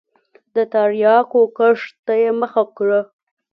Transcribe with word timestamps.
د 0.55 0.57
تریاکو 0.73 1.41
کښت 1.57 1.93
ته 2.05 2.13
یې 2.21 2.31
مخه 2.39 2.63
کړه. 2.77 2.99